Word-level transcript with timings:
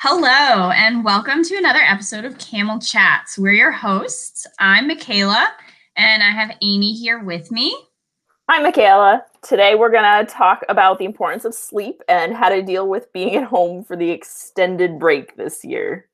Hello, 0.00 0.70
and 0.70 1.02
welcome 1.04 1.42
to 1.42 1.56
another 1.56 1.80
episode 1.80 2.24
of 2.24 2.38
Camel 2.38 2.78
Chats. 2.78 3.36
We're 3.36 3.54
your 3.54 3.72
hosts. 3.72 4.46
I'm 4.60 4.86
Michaela, 4.86 5.48
and 5.96 6.22
I 6.22 6.30
have 6.30 6.56
Amy 6.62 6.92
here 6.92 7.18
with 7.18 7.50
me. 7.50 7.76
Hi, 8.48 8.62
Michaela. 8.62 9.24
Today 9.42 9.74
we're 9.74 9.90
going 9.90 10.24
to 10.24 10.32
talk 10.32 10.64
about 10.68 11.00
the 11.00 11.04
importance 11.04 11.44
of 11.44 11.52
sleep 11.52 12.00
and 12.08 12.32
how 12.32 12.48
to 12.48 12.62
deal 12.62 12.88
with 12.88 13.12
being 13.12 13.34
at 13.34 13.42
home 13.42 13.82
for 13.82 13.96
the 13.96 14.10
extended 14.10 15.00
break 15.00 15.34
this 15.34 15.64
year. 15.64 16.07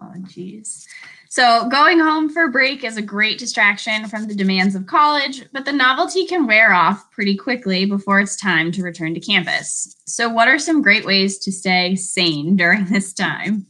Oh, 0.00 0.12
geez. 0.28 0.86
So, 1.30 1.68
going 1.68 1.98
home 1.98 2.28
for 2.28 2.50
break 2.50 2.84
is 2.84 2.96
a 2.96 3.02
great 3.02 3.38
distraction 3.38 4.08
from 4.08 4.26
the 4.26 4.34
demands 4.34 4.74
of 4.74 4.86
college, 4.86 5.44
but 5.52 5.64
the 5.64 5.72
novelty 5.72 6.26
can 6.26 6.46
wear 6.46 6.72
off 6.72 7.10
pretty 7.10 7.36
quickly 7.36 7.86
before 7.86 8.20
it's 8.20 8.36
time 8.36 8.70
to 8.72 8.82
return 8.82 9.14
to 9.14 9.20
campus. 9.20 9.96
So, 10.06 10.28
what 10.28 10.48
are 10.48 10.58
some 10.58 10.82
great 10.82 11.06
ways 11.06 11.38
to 11.38 11.52
stay 11.52 11.96
sane 11.96 12.56
during 12.56 12.84
this 12.90 13.12
time? 13.12 13.66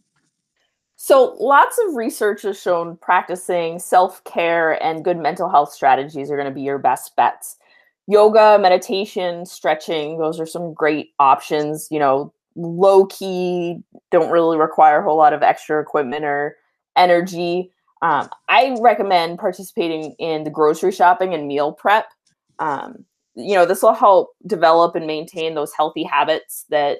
So, 0.97 1.37
lots 1.39 1.79
of 1.87 1.95
research 1.95 2.43
has 2.43 2.61
shown 2.61 2.97
practicing 2.97 3.79
self 3.79 4.23
care 4.25 4.83
and 4.83 5.05
good 5.05 5.19
mental 5.19 5.49
health 5.49 5.73
strategies 5.73 6.31
are 6.31 6.37
going 6.37 6.49
to 6.49 6.55
be 6.55 6.63
your 6.63 6.79
best 6.79 7.15
bets. 7.15 7.57
Yoga, 8.09 8.59
meditation, 8.61 9.47
stretching, 9.47 10.19
those 10.19 10.41
are 10.41 10.47
some 10.47 10.75
great 10.75 11.11
options. 11.21 11.87
You 11.91 12.01
know, 12.01 12.33
low 12.57 13.07
key, 13.07 13.79
don't 14.11 14.31
really 14.31 14.57
require 14.59 15.01
a 15.01 15.05
whole 15.05 15.17
lot 15.17 15.33
of 15.33 15.43
extra 15.43 15.81
equipment 15.81 16.25
or 16.25 16.57
energy. 16.97 17.71
Um, 18.03 18.29
I 18.49 18.77
recommend 18.81 19.39
participating 19.39 20.15
in 20.19 20.45
the 20.45 20.51
grocery 20.51 20.93
shopping 20.93 21.35
and 21.35 21.47
meal 21.47 21.73
prep. 21.73 22.09
Um, 22.59 23.05
you 23.35 23.55
know, 23.55 23.67
this 23.67 23.83
will 23.83 23.95
help 23.95 24.31
develop 24.47 24.97
and 24.97 25.07
maintain 25.07 25.55
those 25.55 25.73
healthy 25.75 26.03
habits 26.03 26.65
that 26.71 26.99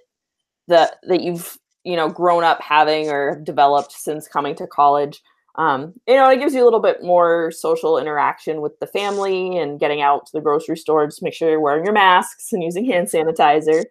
that 0.69 0.97
that 1.05 1.23
you've 1.23 1.59
you 1.85 1.97
know 1.97 2.09
grown 2.09 2.45
up 2.45 2.61
having 2.61 3.09
or 3.09 3.41
developed 3.43 3.93
since 3.93 4.29
coming 4.29 4.55
to 4.57 4.67
college. 4.67 5.23
Um, 5.57 5.95
you 6.07 6.17
know, 6.17 6.29
it 6.29 6.39
gives 6.39 6.55
you 6.55 6.63
a 6.63 6.67
little 6.67 6.81
bit 6.81 7.03
more 7.03 7.51
social 7.51 7.97
interaction 7.97 8.61
with 8.61 8.79
the 8.79 8.87
family 8.87 9.57
and 9.57 9.81
getting 9.81 10.03
out 10.03 10.27
to 10.27 10.33
the 10.35 10.43
grocery 10.43 10.77
store. 10.77 11.07
Just 11.07 11.23
make 11.23 11.33
sure 11.33 11.49
you're 11.49 11.61
wearing 11.61 11.85
your 11.85 11.95
masks 11.95 12.53
and 12.53 12.63
using 12.63 12.85
hand 12.85 13.09
sanitizer. 13.09 13.85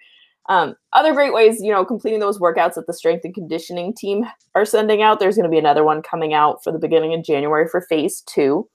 Um, 0.47 0.75
other 0.93 1.13
great 1.13 1.33
ways, 1.33 1.59
you 1.61 1.71
know, 1.71 1.83
completing 1.83 2.19
those 2.19 2.39
workouts 2.39 2.75
that 2.75 2.85
the 2.87 2.93
strength 2.93 3.25
and 3.25 3.33
conditioning 3.33 3.93
team 3.93 4.25
are 4.53 4.65
sending 4.65 5.01
out. 5.01 5.19
There's 5.19 5.35
going 5.35 5.49
to 5.49 5.53
be 5.53 5.57
another 5.57 5.83
one 5.83 6.01
coming 6.01 6.33
out 6.33 6.63
for 6.63 6.71
the 6.71 6.79
beginning 6.79 7.13
of 7.13 7.23
January 7.23 7.67
for 7.67 7.81
phase 7.81 8.21
two. 8.21 8.69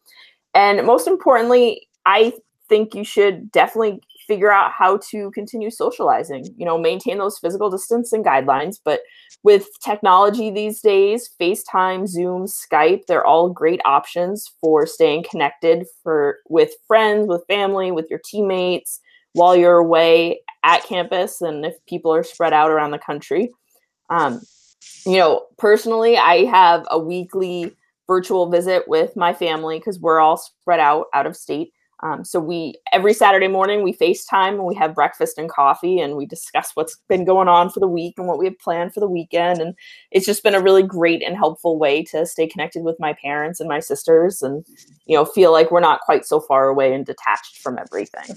And 0.54 0.84
most 0.84 1.06
importantly, 1.06 1.88
I 2.06 2.32
think 2.68 2.94
you 2.94 3.04
should 3.04 3.52
definitely 3.52 4.00
figure 4.27 4.52
out 4.52 4.70
how 4.70 4.98
to 5.10 5.30
continue 5.32 5.70
socializing, 5.70 6.46
you 6.56 6.64
know, 6.64 6.78
maintain 6.78 7.18
those 7.18 7.38
physical 7.38 7.68
distancing 7.68 8.22
guidelines. 8.22 8.78
But 8.84 9.00
with 9.42 9.66
technology 9.84 10.50
these 10.50 10.80
days, 10.80 11.30
FaceTime, 11.40 12.06
Zoom, 12.06 12.46
Skype, 12.46 13.06
they're 13.06 13.27
all 13.27 13.48
great 13.48 13.80
options 13.84 14.52
for 14.60 14.86
staying 14.86 15.24
connected 15.28 15.84
for 16.02 16.38
with 16.48 16.70
friends, 16.86 17.27
with 17.27 17.42
family, 17.48 17.90
with 17.90 18.06
your 18.08 18.20
teammates 18.24 19.00
while 19.32 19.56
you're 19.56 19.78
away 19.78 20.40
at 20.62 20.84
campus 20.84 21.41
and 21.41 21.64
if 21.64 21.75
people 21.86 22.12
are 22.12 22.22
spread 22.22 22.53
out 22.53 22.70
around 22.70 22.91
the 22.91 22.98
country. 22.98 23.50
Um, 24.08 24.41
you 25.06 25.17
know, 25.17 25.47
personally, 25.58 26.17
I 26.17 26.44
have 26.44 26.86
a 26.91 26.98
weekly 26.98 27.77
virtual 28.06 28.50
visit 28.50 28.89
with 28.89 29.14
my 29.17 29.33
family 29.33 29.78
because 29.78 30.00
we're 30.00 30.20
all 30.20 30.36
spread 30.36 30.80
out 30.80 31.06
out 31.14 31.27
of 31.27 31.36
state. 31.36 31.72
Um, 32.02 32.25
so 32.25 32.41
we 32.41 32.75
every 32.92 33.12
Saturday 33.12 33.47
morning 33.47 33.83
we 33.83 33.92
FaceTime 33.92 34.55
and 34.55 34.64
we 34.64 34.75
have 34.75 34.94
breakfast 34.94 35.36
and 35.36 35.50
coffee 35.50 36.00
and 36.00 36.17
we 36.17 36.25
discuss 36.25 36.70
what's 36.74 36.97
been 37.08 37.24
going 37.24 37.47
on 37.47 37.69
for 37.69 37.78
the 37.78 37.86
week 37.86 38.14
and 38.17 38.27
what 38.27 38.39
we 38.39 38.47
have 38.47 38.58
planned 38.58 38.95
for 38.95 39.00
the 39.00 39.08
weekend. 39.08 39.61
And 39.61 39.74
it's 40.11 40.24
just 40.24 40.42
been 40.42 40.55
a 40.55 40.62
really 40.62 40.83
great 40.83 41.22
and 41.22 41.36
helpful 41.36 41.78
way 41.78 42.02
to 42.05 42.24
stay 42.24 42.47
connected 42.47 42.83
with 42.84 42.98
my 42.98 43.12
parents 43.12 43.61
and 43.61 43.69
my 43.69 43.80
sisters 43.80 44.41
and 44.41 44.64
you 45.06 45.14
know 45.14 45.24
feel 45.24 45.52
like 45.52 45.70
we're 45.70 45.80
not 45.80 46.00
quite 46.00 46.24
so 46.24 46.41
far 46.41 46.69
away 46.69 46.92
and 46.92 47.05
detached 47.05 47.58
from 47.58 47.79
everything. 47.79 48.36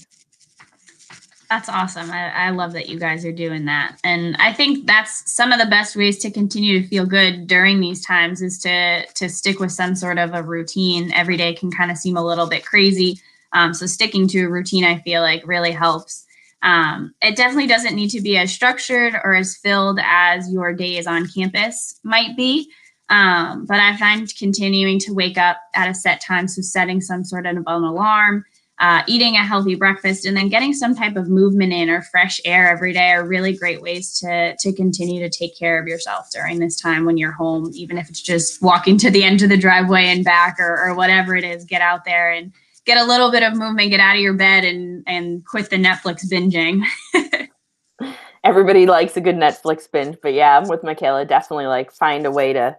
That's 1.53 1.69
awesome. 1.69 2.09
I, 2.09 2.47
I, 2.47 2.49
love 2.49 2.73
that 2.73 2.89
you 2.89 2.97
guys 2.97 3.23
are 3.25 3.31
doing 3.31 3.65
that. 3.65 3.99
And 4.03 4.35
I 4.37 4.51
think 4.51 4.87
that's 4.87 5.31
some 5.31 5.51
of 5.51 5.59
the 5.59 5.67
best 5.67 5.95
ways 5.95 6.17
to 6.19 6.31
continue 6.31 6.81
to 6.81 6.87
feel 6.87 7.05
good 7.05 7.45
during 7.45 7.79
these 7.79 8.03
times 8.03 8.41
is 8.41 8.57
to 8.59 9.05
to 9.05 9.29
stick 9.29 9.59
with 9.59 9.71
some 9.71 9.93
sort 9.93 10.17
of 10.17 10.33
a 10.33 10.41
routine. 10.41 11.11
Every 11.13 11.37
day 11.37 11.53
can 11.53 11.69
kind 11.69 11.91
of 11.91 11.97
seem 11.97 12.17
a 12.17 12.25
little 12.25 12.47
bit 12.47 12.65
crazy. 12.65 13.19
Um, 13.51 13.71
so 13.75 13.85
sticking 13.85 14.27
to 14.29 14.45
a 14.45 14.49
routine, 14.49 14.83
I 14.83 14.97
feel 15.01 15.21
like 15.21 15.45
really 15.45 15.69
helps. 15.69 16.25
Um, 16.63 17.13
it 17.21 17.35
definitely 17.35 17.67
doesn't 17.67 17.93
need 17.93 18.09
to 18.09 18.21
be 18.21 18.35
as 18.35 18.51
structured 18.51 19.13
or 19.23 19.35
as 19.35 19.55
filled 19.55 19.99
as 20.01 20.51
your 20.51 20.73
days 20.73 21.05
on 21.05 21.27
campus 21.27 21.99
might 22.01 22.35
be. 22.35 22.71
Um, 23.09 23.67
but 23.67 23.79
I 23.79 23.95
find 23.97 24.27
continuing 24.35 24.97
to 25.01 25.13
wake 25.13 25.37
up 25.37 25.57
at 25.75 25.87
a 25.87 25.93
set 25.93 26.19
time, 26.19 26.47
so 26.47 26.63
setting 26.63 26.99
some 26.99 27.23
sort 27.23 27.45
of 27.45 27.57
an 27.57 27.63
alarm, 27.67 28.43
uh, 28.83 29.01
eating 29.07 29.37
a 29.37 29.45
healthy 29.45 29.75
breakfast 29.75 30.25
and 30.25 30.35
then 30.35 30.49
getting 30.49 30.73
some 30.73 30.93
type 30.93 31.15
of 31.15 31.29
movement 31.29 31.71
in 31.71 31.89
or 31.89 32.01
fresh 32.01 32.41
air 32.43 32.69
every 32.69 32.91
day 32.91 33.11
are 33.11 33.25
really 33.25 33.55
great 33.55 33.81
ways 33.81 34.19
to 34.19 34.57
to 34.59 34.73
continue 34.73 35.21
to 35.21 35.29
take 35.29 35.57
care 35.57 35.81
of 35.81 35.87
yourself 35.87 36.27
during 36.33 36.59
this 36.59 36.75
time 36.75 37.05
when 37.05 37.15
you're 37.15 37.31
home 37.31 37.71
even 37.73 37.97
if 37.97 38.09
it's 38.09 38.21
just 38.21 38.61
walking 38.61 38.97
to 38.97 39.09
the 39.09 39.23
end 39.23 39.41
of 39.41 39.47
the 39.47 39.55
driveway 39.55 40.07
and 40.07 40.25
back 40.25 40.57
or, 40.59 40.85
or 40.85 40.93
whatever 40.95 41.33
it 41.33 41.45
is 41.45 41.63
get 41.63 41.81
out 41.81 42.03
there 42.03 42.29
and 42.29 42.51
get 42.85 42.97
a 42.97 43.05
little 43.05 43.31
bit 43.31 43.41
of 43.41 43.55
movement 43.55 43.89
get 43.89 44.01
out 44.01 44.17
of 44.17 44.21
your 44.21 44.33
bed 44.33 44.65
and 44.65 45.01
and 45.07 45.45
quit 45.45 45.69
the 45.69 45.77
netflix 45.77 46.25
binging. 46.29 46.83
Everybody 48.43 48.85
likes 48.85 49.15
a 49.15 49.21
good 49.21 49.37
netflix 49.37 49.89
binge 49.89 50.17
but 50.21 50.33
yeah 50.33 50.57
i'm 50.57 50.67
with 50.67 50.83
michaela. 50.83 51.23
Definitely 51.23 51.67
like 51.67 51.93
find 51.93 52.25
a 52.25 52.31
way 52.31 52.51
to 52.51 52.75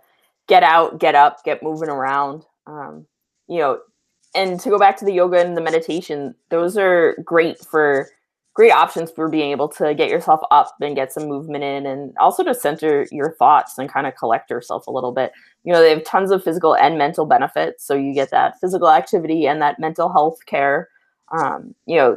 get 0.48 0.62
out 0.62 1.00
get 1.00 1.14
up 1.14 1.42
get 1.44 1.62
moving 1.62 1.88
around. 1.88 2.44
Um, 2.66 3.06
you 3.48 3.60
know 3.60 3.78
and 4.34 4.58
to 4.60 4.68
go 4.68 4.78
back 4.78 4.96
to 4.98 5.04
the 5.04 5.12
yoga 5.12 5.38
and 5.38 5.56
the 5.56 5.60
meditation, 5.60 6.34
those 6.50 6.76
are 6.76 7.16
great 7.24 7.58
for 7.58 8.08
great 8.54 8.70
options 8.70 9.10
for 9.10 9.28
being 9.28 9.50
able 9.50 9.68
to 9.68 9.94
get 9.94 10.08
yourself 10.08 10.40
up 10.52 10.72
and 10.80 10.94
get 10.94 11.12
some 11.12 11.26
movement 11.26 11.64
in 11.64 11.86
and 11.86 12.16
also 12.18 12.44
to 12.44 12.54
center 12.54 13.04
your 13.10 13.32
thoughts 13.32 13.76
and 13.78 13.92
kind 13.92 14.06
of 14.06 14.14
collect 14.14 14.48
yourself 14.48 14.86
a 14.86 14.92
little 14.92 15.10
bit. 15.10 15.32
You 15.64 15.72
know, 15.72 15.80
they 15.80 15.90
have 15.90 16.04
tons 16.04 16.30
of 16.30 16.42
physical 16.42 16.76
and 16.76 16.96
mental 16.96 17.26
benefits. 17.26 17.84
So 17.84 17.94
you 17.94 18.14
get 18.14 18.30
that 18.30 18.60
physical 18.60 18.88
activity 18.88 19.46
and 19.46 19.60
that 19.60 19.80
mental 19.80 20.12
health 20.12 20.38
care. 20.46 20.88
Um, 21.32 21.74
you 21.86 21.96
know, 21.96 22.16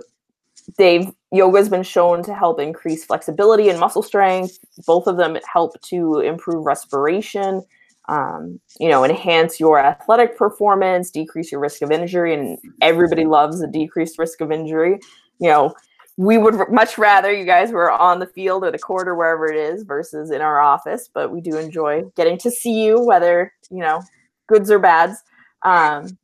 they've 0.77 1.11
yoga 1.31 1.57
has 1.57 1.69
been 1.69 1.83
shown 1.83 2.23
to 2.23 2.35
help 2.35 2.59
increase 2.59 3.03
flexibility 3.03 3.69
and 3.69 3.79
muscle 3.79 4.03
strength. 4.03 4.59
Both 4.85 5.07
of 5.07 5.17
them 5.17 5.37
help 5.51 5.81
to 5.83 6.19
improve 6.19 6.65
respiration 6.65 7.63
um, 8.07 8.59
you 8.79 8.89
know, 8.89 9.03
enhance 9.03 9.59
your 9.59 9.79
athletic 9.79 10.37
performance, 10.37 11.11
decrease 11.11 11.51
your 11.51 11.61
risk 11.61 11.81
of 11.81 11.91
injury, 11.91 12.33
and 12.33 12.57
everybody 12.81 13.25
loves 13.25 13.61
a 13.61 13.67
decreased 13.67 14.17
risk 14.17 14.41
of 14.41 14.51
injury. 14.51 14.99
You 15.39 15.49
know, 15.49 15.75
we 16.15 16.37
would 16.37 16.55
much 16.71 16.97
rather 16.97 17.31
you 17.31 17.45
guys 17.45 17.71
were 17.71 17.91
on 17.91 18.19
the 18.19 18.25
field 18.27 18.63
or 18.63 18.71
the 18.71 18.79
court 18.79 19.07
or 19.07 19.15
wherever 19.15 19.45
it 19.47 19.57
is 19.57 19.83
versus 19.83 20.31
in 20.31 20.41
our 20.41 20.59
office, 20.59 21.09
but 21.13 21.31
we 21.31 21.41
do 21.41 21.57
enjoy 21.57 22.03
getting 22.15 22.37
to 22.39 22.51
see 22.51 22.83
you, 22.83 22.99
whether 22.99 23.53
you 23.69 23.79
know, 23.79 24.01
goods 24.47 24.71
or 24.71 24.79
bads. 24.79 25.23
Um, 25.63 26.17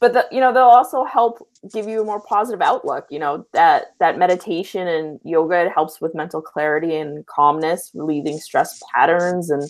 but 0.00 0.14
the, 0.14 0.26
you 0.32 0.40
know, 0.40 0.52
they'll 0.52 0.64
also 0.64 1.04
help 1.04 1.46
give 1.72 1.86
you 1.86 2.00
a 2.00 2.04
more 2.04 2.20
positive 2.20 2.60
outlook. 2.60 3.06
You 3.08 3.20
know 3.20 3.46
that 3.52 3.94
that 4.00 4.18
meditation 4.18 4.88
and 4.88 5.20
yoga 5.22 5.66
it 5.66 5.72
helps 5.72 6.00
with 6.00 6.14
mental 6.14 6.42
clarity 6.42 6.96
and 6.96 7.24
calmness, 7.26 7.92
relieving 7.94 8.38
stress 8.38 8.82
patterns 8.92 9.50
and 9.50 9.62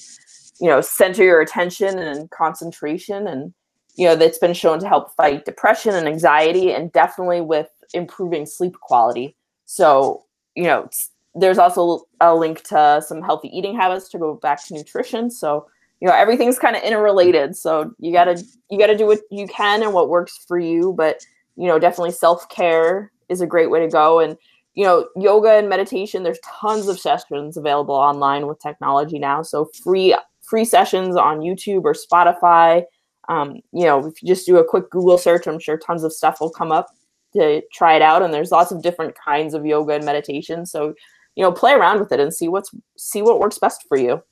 you 0.63 0.69
know 0.69 0.81
center 0.81 1.25
your 1.25 1.41
attention 1.41 1.99
and 1.99 2.31
concentration 2.31 3.27
and 3.27 3.53
you 3.97 4.07
know 4.07 4.15
that's 4.15 4.39
been 4.39 4.55
shown 4.55 4.79
to 4.79 4.87
help 4.87 5.13
fight 5.17 5.45
depression 5.45 5.93
and 5.93 6.07
anxiety 6.07 6.73
and 6.73 6.93
definitely 6.93 7.41
with 7.41 7.69
improving 7.93 8.47
sleep 8.47 8.79
quality. 8.81 9.37
So 9.67 10.25
you 10.55 10.63
know 10.63 10.89
there's 11.35 11.59
also 11.59 12.05
a 12.21 12.35
link 12.35 12.63
to 12.65 13.03
some 13.05 13.23
healthy 13.23 13.49
eating 13.49 13.75
habits 13.75 14.09
to 14.11 14.19
go 14.19 14.35
back 14.35 14.65
to 14.67 14.75
nutrition. 14.75 15.31
So 15.33 15.67
you 16.01 16.07
know 16.07 16.15
everything's 16.15 16.61
kind 16.61 16.77
of 16.77 16.83
interrelated. 16.85 17.57
So 17.57 17.93
you 17.99 18.13
gotta 18.13 18.41
you 18.71 18.79
gotta 18.79 18.97
do 18.97 19.07
what 19.07 19.19
you 19.33 19.49
can 19.49 19.83
and 19.83 19.93
what 19.93 20.09
works 20.09 20.45
for 20.47 20.61
you. 20.61 20.95
But 20.97 21.27
you 21.57 21.67
know 21.67 21.81
definitely 21.81 22.13
self-care 22.13 23.11
is 23.29 23.41
a 23.41 23.49
great 23.49 23.71
way 23.71 23.81
to 23.81 23.89
go. 23.89 24.21
And 24.21 24.39
you 24.75 24.85
know 24.85 25.09
yoga 25.17 25.51
and 25.55 25.69
meditation 25.69 26.23
there's 26.23 26.39
tons 26.45 26.87
of 26.87 27.01
sessions 27.01 27.57
available 27.57 27.97
online 27.97 28.47
with 28.47 28.61
technology 28.61 29.19
now. 29.19 29.43
So 29.43 29.65
free 29.83 30.15
free 30.53 30.65
sessions 30.67 31.17
on 31.17 31.41
YouTube 31.41 31.85
or 31.85 31.95
Spotify. 31.95 32.83
Um, 33.31 33.63
you 33.73 33.87
know, 33.87 34.07
if 34.07 34.23
you 34.23 34.29
just 34.29 34.45
do 34.45 34.59
a 34.59 34.65
quick 34.65 34.91
Google 34.91 35.17
search, 35.17 35.47
I'm 35.47 35.59
sure 35.59 35.79
tons 35.79 36.05
of 36.05 36.13
stuff 36.13 36.43
will 36.43 36.51
come 36.51 36.71
up 36.71 36.89
to 37.33 37.63
try 37.73 37.97
it 37.97 38.03
out. 38.03 38.21
And 38.21 38.35
there's 38.35 38.51
lots 38.51 38.71
of 38.71 38.83
different 38.83 39.15
kinds 39.15 39.55
of 39.55 39.65
yoga 39.65 39.95
and 39.95 40.05
meditation. 40.05 40.67
So, 40.67 40.93
you 41.37 41.43
know, 41.43 41.53
play 41.53 41.73
around 41.73 42.01
with 42.01 42.13
it 42.13 42.21
and 42.21 42.35
see 42.35 42.49
what's 42.49 42.71
see 42.99 43.23
what 43.23 43.41
works 43.41 43.57
best 43.57 43.87
for 43.89 43.97
you. 43.97 44.23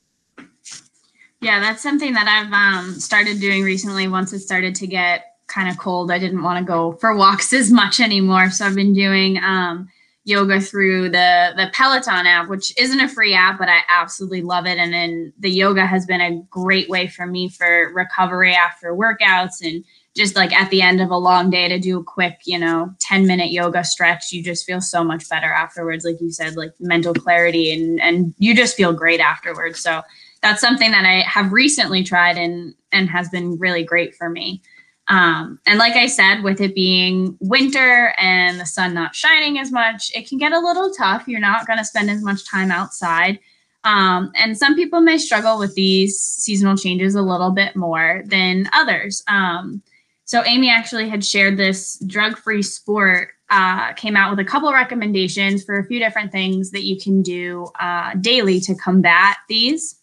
Yeah, 1.39 1.59
that's 1.59 1.81
something 1.81 2.13
that 2.13 2.27
I've 2.27 2.53
um, 2.53 2.99
started 2.99 3.39
doing 3.39 3.63
recently. 3.63 4.07
Once 4.07 4.31
it 4.31 4.41
started 4.41 4.75
to 4.75 4.85
get 4.85 5.37
kind 5.47 5.69
of 5.69 5.79
cold, 5.79 6.11
I 6.11 6.19
didn't 6.19 6.43
want 6.43 6.59
to 6.59 6.63
go 6.63 6.91
for 7.01 7.15
walks 7.15 7.51
as 7.51 7.71
much 7.71 7.99
anymore. 7.99 8.51
So 8.51 8.67
I've 8.67 8.75
been 8.75 8.93
doing 8.93 9.39
um, 9.39 9.89
yoga 10.23 10.61
through 10.61 11.09
the 11.09 11.53
the 11.55 11.69
Peloton 11.73 12.27
app, 12.27 12.47
which 12.47 12.73
isn't 12.77 12.99
a 12.99 13.09
free 13.09 13.33
app, 13.33 13.57
but 13.57 13.69
I 13.69 13.79
absolutely 13.89 14.41
love 14.41 14.65
it. 14.65 14.77
And 14.77 14.93
then 14.93 15.33
the 15.39 15.49
yoga 15.49 15.85
has 15.85 16.05
been 16.05 16.21
a 16.21 16.41
great 16.49 16.89
way 16.89 17.07
for 17.07 17.25
me 17.25 17.49
for 17.49 17.91
recovery 17.93 18.53
after 18.53 18.93
workouts 18.93 19.61
and 19.61 19.83
just 20.15 20.35
like 20.35 20.51
at 20.51 20.69
the 20.69 20.81
end 20.81 21.01
of 21.01 21.09
a 21.09 21.17
long 21.17 21.49
day 21.49 21.69
to 21.69 21.79
do 21.79 21.99
a 21.99 22.03
quick, 22.03 22.39
you 22.45 22.59
know, 22.59 22.93
10 22.99 23.25
minute 23.25 23.51
yoga 23.51 23.83
stretch. 23.83 24.31
You 24.31 24.43
just 24.43 24.65
feel 24.65 24.81
so 24.81 25.03
much 25.03 25.27
better 25.29 25.51
afterwards. 25.51 26.05
Like 26.05 26.19
you 26.19 26.31
said, 26.31 26.55
like 26.55 26.73
mental 26.79 27.13
clarity 27.13 27.71
and 27.73 27.99
and 28.01 28.33
you 28.37 28.55
just 28.55 28.75
feel 28.75 28.93
great 28.93 29.19
afterwards. 29.19 29.79
So 29.79 30.01
that's 30.41 30.61
something 30.61 30.91
that 30.91 31.05
I 31.05 31.21
have 31.21 31.51
recently 31.51 32.03
tried 32.03 32.37
and 32.37 32.75
and 32.91 33.09
has 33.09 33.29
been 33.29 33.57
really 33.57 33.83
great 33.83 34.15
for 34.15 34.29
me. 34.29 34.61
Um, 35.11 35.59
and 35.65 35.77
like 35.77 35.93
I 35.93 36.07
said, 36.07 36.41
with 36.41 36.61
it 36.61 36.73
being 36.73 37.37
winter 37.41 38.13
and 38.17 38.57
the 38.57 38.65
sun 38.65 38.93
not 38.93 39.13
shining 39.13 39.59
as 39.59 39.69
much, 39.69 40.09
it 40.15 40.27
can 40.27 40.37
get 40.37 40.53
a 40.53 40.59
little 40.59 40.89
tough. 40.91 41.27
You're 41.27 41.41
not 41.41 41.67
going 41.67 41.79
to 41.79 41.85
spend 41.85 42.09
as 42.09 42.23
much 42.23 42.49
time 42.49 42.71
outside. 42.71 43.37
Um, 43.83 44.31
and 44.35 44.57
some 44.57 44.73
people 44.73 45.01
may 45.01 45.17
struggle 45.17 45.59
with 45.59 45.75
these 45.75 46.17
seasonal 46.17 46.77
changes 46.77 47.13
a 47.15 47.21
little 47.21 47.51
bit 47.51 47.75
more 47.75 48.23
than 48.25 48.69
others. 48.71 49.21
Um, 49.27 49.83
so 50.23 50.45
Amy 50.45 50.69
actually 50.69 51.09
had 51.09 51.25
shared 51.25 51.57
this 51.57 51.99
drug-free 52.07 52.61
sport 52.61 53.31
uh, 53.49 53.91
came 53.93 54.15
out 54.15 54.29
with 54.29 54.39
a 54.39 54.49
couple 54.49 54.71
recommendations 54.71 55.61
for 55.61 55.77
a 55.77 55.85
few 55.85 55.99
different 55.99 56.31
things 56.31 56.71
that 56.71 56.85
you 56.85 56.97
can 56.97 57.21
do 57.21 57.67
uh, 57.81 58.13
daily 58.21 58.61
to 58.61 58.73
combat 58.75 59.35
these 59.49 59.99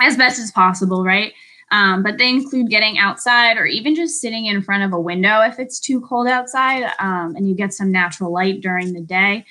as 0.00 0.16
best 0.16 0.40
as 0.40 0.50
possible, 0.50 1.04
right? 1.04 1.34
Um, 1.70 2.02
but 2.02 2.18
they 2.18 2.28
include 2.28 2.70
getting 2.70 2.98
outside 2.98 3.58
or 3.58 3.66
even 3.66 3.94
just 3.94 4.20
sitting 4.20 4.46
in 4.46 4.62
front 4.62 4.84
of 4.84 4.92
a 4.92 5.00
window 5.00 5.42
if 5.42 5.58
it's 5.58 5.78
too 5.78 6.00
cold 6.00 6.26
outside 6.26 6.84
um, 6.98 7.36
and 7.36 7.48
you 7.48 7.54
get 7.54 7.74
some 7.74 7.92
natural 7.92 8.32
light 8.32 8.60
during 8.60 8.92
the 8.92 9.02
day. 9.02 9.44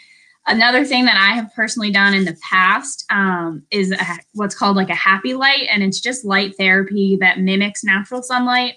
Another 0.48 0.86
thing 0.86 1.04
that 1.06 1.18
I 1.18 1.36
have 1.36 1.54
personally 1.54 1.92
done 1.92 2.14
in 2.14 2.24
the 2.24 2.38
past 2.42 3.06
um, 3.10 3.64
is 3.70 3.92
a, 3.92 4.06
what's 4.34 4.56
called 4.56 4.78
like 4.78 4.90
a 4.90 4.96
happy 4.96 5.34
light, 5.34 5.68
and 5.70 5.84
it's 5.84 6.00
just 6.00 6.24
light 6.24 6.56
therapy 6.58 7.18
that 7.20 7.42
mimics 7.42 7.84
natural 7.84 8.24
sunlight. 8.24 8.76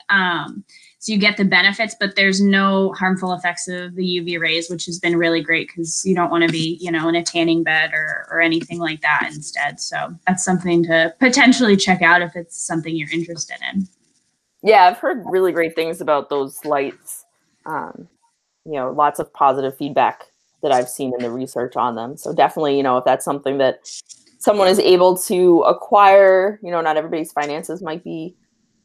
So 1.01 1.13
you 1.13 1.19
get 1.19 1.39
the 1.39 1.47
benefits, 1.47 1.97
but 1.99 2.15
there's 2.15 2.43
no 2.43 2.93
harmful 2.93 3.33
effects 3.33 3.67
of 3.69 3.95
the 3.95 4.05
UV 4.05 4.39
rays, 4.39 4.69
which 4.69 4.85
has 4.85 4.99
been 4.99 5.17
really 5.17 5.41
great 5.41 5.69
because 5.69 6.05
you 6.05 6.15
don't 6.15 6.31
want 6.31 6.45
to 6.45 6.53
be, 6.53 6.77
you 6.79 6.93
know, 6.93 7.09
in 7.09 7.15
a 7.15 7.25
tanning 7.25 7.63
bed 7.63 7.93
or 7.95 8.29
or 8.31 8.39
anything 8.43 8.79
like 8.79 9.01
that 9.01 9.31
instead. 9.35 9.81
So 9.81 10.15
that's 10.27 10.45
something 10.45 10.85
to 10.85 11.15
potentially 11.19 11.75
check 11.75 12.03
out 12.03 12.21
if 12.21 12.37
it's 12.37 12.55
something 12.55 12.95
you're 12.95 13.11
interested 13.11 13.57
in. 13.73 13.89
Yeah, 14.63 14.85
I've 14.85 14.99
heard 14.99 15.23
really 15.25 15.53
great 15.53 15.75
things 15.75 16.03
about 16.03 16.29
those 16.29 16.63
lights. 16.67 17.25
Um, 17.65 18.07
you 18.67 18.75
know, 18.75 18.93
lots 18.93 19.19
of 19.19 19.33
positive 19.33 19.75
feedback 19.79 20.27
that 20.63 20.71
I've 20.71 20.89
seen 20.91 21.15
in 21.15 21.23
the 21.23 21.31
research 21.31 21.77
on 21.77 21.95
them. 21.95 22.19
So 22.19 22.35
definitely, 22.35 22.77
you 22.77 22.83
know, 22.83 22.99
if 22.99 23.07
that's 23.07 23.25
something 23.25 23.57
that 23.57 23.89
someone 24.39 24.69
is 24.69 24.79
able 24.79 25.17
to 25.17 25.63
acquire, 25.63 26.61
you 26.63 26.71
know, 26.71 26.83
not 26.83 26.99
everybody's 26.99 27.33
finances 27.33 27.81
might 27.81 28.05
be 28.05 28.37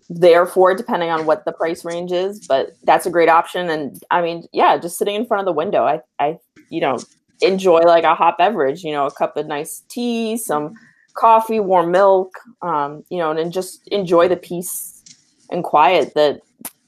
there 0.09 0.45
for 0.45 0.71
it 0.71 0.77
depending 0.77 1.09
on 1.09 1.25
what 1.25 1.45
the 1.45 1.51
price 1.51 1.83
range 1.83 2.11
is 2.11 2.45
but 2.47 2.75
that's 2.83 3.05
a 3.05 3.09
great 3.09 3.29
option. 3.29 3.69
And 3.69 4.01
i 4.11 4.21
mean 4.21 4.45
yeah 4.53 4.77
just 4.77 4.97
sitting 4.97 5.15
in 5.15 5.25
front 5.25 5.39
of 5.39 5.45
the 5.45 5.57
window. 5.57 5.83
I 5.83 6.01
i 6.19 6.37
you 6.69 6.81
know 6.81 6.99
enjoy 7.41 7.81
like 7.81 8.03
a 8.03 8.15
hot 8.15 8.37
beverage 8.37 8.83
you 8.83 8.91
know 8.91 9.05
a 9.05 9.11
cup 9.11 9.35
of 9.35 9.45
nice 9.45 9.83
tea 9.89 10.37
some 10.37 10.73
coffee 11.15 11.59
warm 11.59 11.91
milk 11.91 12.33
um, 12.61 13.03
you 13.09 13.17
know 13.17 13.29
and, 13.29 13.39
and 13.39 13.53
just 13.53 13.87
enjoy 13.89 14.27
the 14.27 14.37
peace 14.37 15.03
and 15.49 15.63
quiet 15.63 16.13
that 16.15 16.41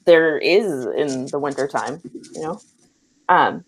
there 0.04 0.38
is 0.38 0.86
in 0.96 1.26
the 1.26 1.38
wintertime 1.38 2.00
you 2.34 2.40
know? 2.40 2.60
Um 3.28 3.64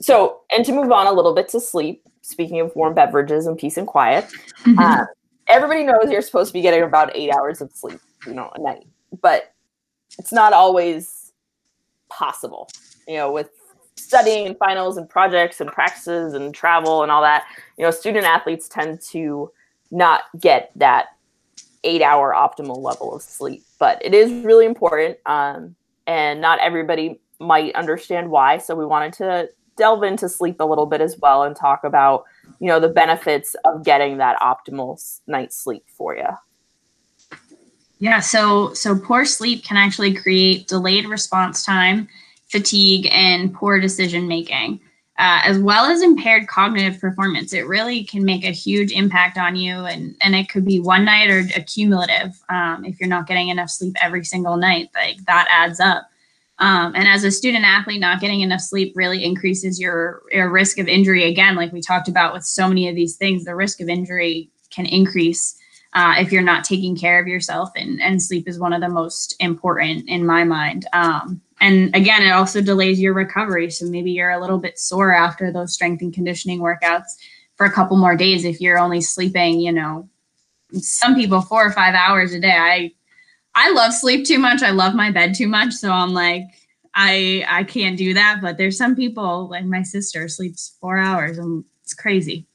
so 0.00 0.40
and 0.50 0.64
to 0.64 0.72
move 0.72 0.92
on 0.92 1.06
a 1.06 1.12
little 1.12 1.34
bit 1.34 1.48
to 1.50 1.60
sleep 1.60 2.02
speaking 2.22 2.60
of 2.60 2.74
warm 2.76 2.94
beverages 2.94 3.46
and 3.46 3.58
peace 3.58 3.76
and 3.76 3.86
quiet 3.86 4.24
mm-hmm. 4.60 4.78
uh, 4.78 5.04
everybody 5.48 5.84
knows 5.84 6.10
you're 6.10 6.22
supposed 6.22 6.48
to 6.48 6.52
be 6.52 6.62
getting 6.62 6.82
about 6.82 7.14
eight 7.16 7.30
hours 7.30 7.60
of 7.60 7.70
sleep 7.72 8.00
you 8.26 8.34
know, 8.34 8.50
a 8.54 8.60
night. 8.60 8.86
But 9.20 9.54
it's 10.18 10.32
not 10.32 10.52
always 10.52 11.32
possible, 12.08 12.68
you 13.08 13.16
know, 13.16 13.32
with 13.32 13.50
studying 13.96 14.46
and 14.46 14.58
finals 14.58 14.96
and 14.96 15.08
projects 15.08 15.60
and 15.60 15.70
practices 15.70 16.34
and 16.34 16.54
travel 16.54 17.02
and 17.02 17.10
all 17.10 17.22
that. 17.22 17.44
You 17.78 17.84
know, 17.84 17.90
student 17.90 18.24
athletes 18.24 18.68
tend 18.68 19.00
to 19.10 19.50
not 19.90 20.22
get 20.38 20.70
that 20.76 21.06
eight 21.84 22.02
hour 22.02 22.34
optimal 22.34 22.78
level 22.78 23.14
of 23.14 23.22
sleep, 23.22 23.62
but 23.78 24.00
it 24.04 24.14
is 24.14 24.44
really 24.44 24.66
important. 24.66 25.18
Um, 25.26 25.74
and 26.06 26.40
not 26.40 26.58
everybody 26.60 27.20
might 27.38 27.74
understand 27.74 28.30
why. 28.30 28.58
So 28.58 28.74
we 28.74 28.86
wanted 28.86 29.12
to 29.14 29.48
delve 29.76 30.02
into 30.02 30.28
sleep 30.28 30.60
a 30.60 30.64
little 30.64 30.86
bit 30.86 31.00
as 31.00 31.16
well 31.18 31.44
and 31.44 31.56
talk 31.56 31.84
about, 31.84 32.24
you 32.60 32.68
know, 32.68 32.78
the 32.78 32.88
benefits 32.88 33.56
of 33.64 33.84
getting 33.84 34.18
that 34.18 34.38
optimal 34.40 35.20
night's 35.26 35.56
sleep 35.56 35.84
for 35.88 36.16
you. 36.16 36.28
Yeah, 38.02 38.18
so 38.18 38.74
so 38.74 38.98
poor 38.98 39.24
sleep 39.24 39.62
can 39.62 39.76
actually 39.76 40.12
create 40.12 40.66
delayed 40.66 41.06
response 41.06 41.64
time, 41.64 42.08
fatigue, 42.50 43.06
and 43.12 43.54
poor 43.54 43.78
decision 43.78 44.26
making, 44.26 44.80
uh, 45.20 45.42
as 45.44 45.60
well 45.60 45.84
as 45.84 46.02
impaired 46.02 46.48
cognitive 46.48 47.00
performance. 47.00 47.52
It 47.52 47.68
really 47.68 48.02
can 48.02 48.24
make 48.24 48.44
a 48.44 48.50
huge 48.50 48.90
impact 48.90 49.38
on 49.38 49.54
you, 49.54 49.84
and 49.84 50.16
and 50.20 50.34
it 50.34 50.48
could 50.48 50.64
be 50.64 50.80
one 50.80 51.04
night 51.04 51.30
or 51.30 51.44
accumulative. 51.54 52.42
Um, 52.48 52.84
if 52.84 52.98
you're 52.98 53.08
not 53.08 53.28
getting 53.28 53.50
enough 53.50 53.70
sleep 53.70 53.94
every 54.02 54.24
single 54.24 54.56
night, 54.56 54.88
like 54.96 55.24
that 55.26 55.46
adds 55.48 55.78
up. 55.78 56.08
Um, 56.58 56.96
and 56.96 57.06
as 57.06 57.22
a 57.22 57.30
student 57.30 57.64
athlete, 57.64 58.00
not 58.00 58.20
getting 58.20 58.40
enough 58.40 58.62
sleep 58.62 58.94
really 58.96 59.24
increases 59.24 59.80
your, 59.80 60.22
your 60.32 60.50
risk 60.50 60.78
of 60.78 60.88
injury. 60.88 61.24
Again, 61.24 61.54
like 61.54 61.72
we 61.72 61.80
talked 61.80 62.08
about 62.08 62.34
with 62.34 62.44
so 62.44 62.66
many 62.68 62.88
of 62.88 62.96
these 62.96 63.14
things, 63.16 63.44
the 63.44 63.54
risk 63.54 63.80
of 63.80 63.88
injury 63.88 64.50
can 64.70 64.86
increase 64.86 65.56
uh, 65.94 66.14
if 66.18 66.32
you're 66.32 66.42
not 66.42 66.64
taking 66.64 66.96
care 66.96 67.20
of 67.20 67.26
yourself 67.26 67.70
and, 67.76 68.00
and 68.00 68.22
sleep 68.22 68.48
is 68.48 68.58
one 68.58 68.72
of 68.72 68.80
the 68.80 68.88
most 68.88 69.36
important 69.40 70.08
in 70.08 70.24
my 70.24 70.44
mind. 70.44 70.86
Um, 70.92 71.40
and 71.60 71.94
again 71.94 72.22
it 72.22 72.30
also 72.30 72.60
delays 72.60 73.00
your 73.00 73.14
recovery. 73.14 73.70
So 73.70 73.86
maybe 73.86 74.10
you're 74.12 74.30
a 74.30 74.40
little 74.40 74.58
bit 74.58 74.78
sore 74.78 75.12
after 75.12 75.52
those 75.52 75.74
strength 75.74 76.02
and 76.02 76.12
conditioning 76.12 76.60
workouts 76.60 77.10
for 77.56 77.66
a 77.66 77.72
couple 77.72 77.96
more 77.96 78.16
days 78.16 78.44
if 78.44 78.60
you're 78.60 78.78
only 78.78 79.00
sleeping 79.00 79.60
you 79.60 79.72
know 79.72 80.08
some 80.72 81.14
people 81.14 81.42
four 81.42 81.66
or 81.66 81.72
five 81.72 81.94
hours 81.94 82.32
a 82.32 82.40
day. 82.40 82.56
I 82.56 82.92
i 83.54 83.70
love 83.72 83.92
sleep 83.92 84.26
too 84.26 84.38
much. 84.38 84.62
I 84.62 84.70
love 84.70 84.94
my 84.94 85.10
bed 85.10 85.34
too 85.34 85.48
much. 85.48 85.72
So 85.74 85.90
i'm 85.90 86.14
like 86.14 86.44
i 86.94 87.44
i 87.48 87.64
can't 87.64 87.98
do 87.98 88.14
that. 88.14 88.38
But 88.40 88.56
there's 88.56 88.78
some 88.78 88.96
people 88.96 89.48
like 89.48 89.64
my 89.64 89.82
sister 89.82 90.28
sleeps 90.28 90.76
four 90.80 90.98
hours 90.98 91.38
and 91.38 91.64
it's 91.82 91.94
crazy 91.94 92.46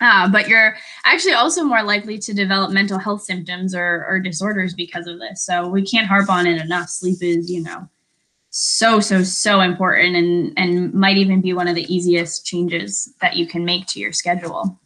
uh, 0.00 0.28
but 0.28 0.48
you're 0.48 0.76
actually 1.04 1.34
also 1.34 1.64
more 1.64 1.82
likely 1.82 2.18
to 2.18 2.34
develop 2.34 2.72
mental 2.72 2.98
health 2.98 3.22
symptoms 3.22 3.74
or, 3.74 4.04
or 4.08 4.18
disorders 4.18 4.74
because 4.74 5.06
of 5.06 5.18
this. 5.18 5.44
So 5.44 5.68
we 5.68 5.84
can't 5.84 6.06
harp 6.06 6.28
on 6.28 6.46
it 6.46 6.60
enough. 6.60 6.88
Sleep 6.88 7.22
is, 7.22 7.50
you 7.50 7.62
know, 7.62 7.88
so 8.56 9.00
so 9.00 9.24
so 9.24 9.62
important 9.62 10.14
and 10.14 10.52
and 10.56 10.94
might 10.94 11.16
even 11.16 11.40
be 11.40 11.52
one 11.52 11.66
of 11.66 11.74
the 11.74 11.92
easiest 11.92 12.46
changes 12.46 13.12
that 13.20 13.34
you 13.34 13.48
can 13.48 13.64
make 13.64 13.84
to 13.84 13.98
your 13.98 14.12
schedule 14.12 14.78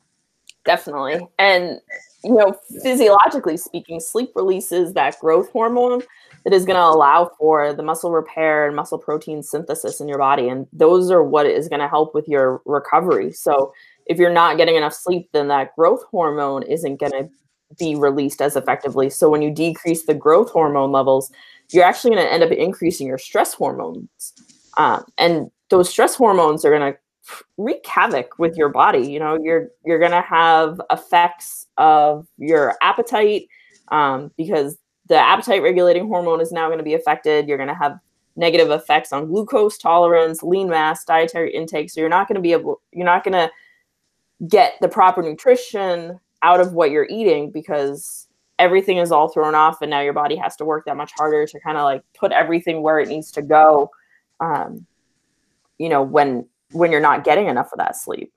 definitely 0.65 1.21
and 1.39 1.79
you 2.25 2.33
know 2.33 2.59
physiologically 2.83 3.59
speaking 3.59 4.01
sleep 4.01 4.31
releases 4.35 4.95
that 4.95 5.21
growth 5.21 5.51
hormone 5.51 6.01
that 6.45 6.55
is 6.55 6.65
going 6.65 6.79
to 6.79 6.83
allow 6.83 7.31
for 7.39 7.75
the 7.75 7.83
muscle 7.83 8.11
repair 8.11 8.67
and 8.67 8.75
muscle 8.75 8.97
protein 8.97 9.43
synthesis 9.43 10.01
in 10.01 10.09
your 10.09 10.19
body 10.19 10.49
and 10.49 10.67
those 10.73 11.11
are 11.11 11.23
what 11.23 11.45
is 11.45 11.69
going 11.69 11.81
to 11.81 11.89
help 11.89 12.15
with 12.15 12.27
your 12.27 12.63
recovery 12.65 13.31
so 13.31 13.71
if 14.09 14.19
you're 14.19 14.33
not 14.33 14.57
getting 14.57 14.77
enough 14.77 14.95
sleep, 14.95 15.29
then 15.33 15.49
that 15.49 15.75
growth 15.77 16.03
hormone 16.11 16.63
isn't 16.63 16.99
going 16.99 17.13
to 17.13 17.29
be 17.79 17.95
released 17.95 18.41
as 18.41 18.57
effectively. 18.57 19.11
So 19.11 19.29
when 19.29 19.43
you 19.43 19.51
decrease 19.51 20.07
the 20.07 20.15
growth 20.15 20.51
hormone 20.51 20.91
levels, 20.91 21.31
you're 21.71 21.85
actually 21.85 22.15
going 22.15 22.25
to 22.25 22.33
end 22.33 22.43
up 22.43 22.51
increasing 22.51 23.07
your 23.07 23.19
stress 23.19 23.53
hormones. 23.53 24.33
Um, 24.79 25.05
and 25.19 25.51
those 25.69 25.91
stress 25.91 26.15
hormones 26.15 26.65
are 26.65 26.71
going 26.71 26.93
to 26.93 26.99
wreak 27.59 27.87
havoc 27.87 28.39
with 28.39 28.57
your 28.57 28.71
body. 28.71 29.07
You 29.07 29.19
know, 29.19 29.39
you're 29.39 29.69
you're 29.85 29.99
going 29.99 30.13
to 30.13 30.23
have 30.23 30.81
effects 30.91 31.67
of 31.77 32.27
your 32.39 32.75
appetite 32.81 33.49
um, 33.89 34.31
because 34.39 34.79
the 35.09 35.17
appetite 35.17 35.63
regulating 35.63 36.07
hormone 36.07 36.41
is 36.41 36.53
now 36.53 36.69
going 36.69 36.79
to 36.79 36.85
be 36.85 36.95
affected. 36.95 37.49
You're 37.49 37.59
going 37.59 37.69
to 37.69 37.75
have 37.75 37.99
negative 38.37 38.71
effects 38.71 39.13
on 39.13 39.27
glucose 39.27 39.77
tolerance, 39.77 40.43
lean 40.43 40.69
mass, 40.69 41.05
dietary 41.05 41.53
intake. 41.53 41.91
So 41.91 42.01
you're 42.01 42.09
not 42.09 42.29
going 42.29 42.37
to 42.37 42.41
be 42.41 42.53
able, 42.53 42.81
you're 42.93 43.05
not 43.05 43.25
going 43.25 43.33
to 43.33 43.51
get 44.47 44.75
the 44.81 44.89
proper 44.89 45.23
nutrition 45.23 46.21
out 46.43 46.61
of 46.61 46.73
what 46.73 46.91
you're 46.91 47.09
eating 47.11 47.51
because 47.51 48.29
everything 48.59 48.99
is 48.99 49.11
all 49.11 49.29
thrown 49.29 49.55
off 49.55 49.83
and 49.83 49.91
now 49.91 50.01
your 50.01 50.13
body 50.13 50.37
has 50.37 50.55
to 50.57 50.65
work 50.65 50.85
that 50.85 50.97
much 50.97 51.13
harder 51.17 51.47
to 51.47 51.61
kind 51.61 51.77
of 51.77 51.85
like 51.85 52.03
put 52.17 52.33
everything 52.33 52.83
where 52.83 53.01
it 53.01 53.09
needs 53.09 53.31
to 53.33 53.43
go 53.43 53.91
um, 54.41 54.87
you 55.79 55.89
know 55.89 56.03
when 56.03 56.47
when 56.73 56.93
you're 56.93 57.01
not 57.01 57.25
getting 57.25 57.47
enough 57.47 57.73
of 57.73 57.79
that 57.79 57.97
sleep. 57.97 58.31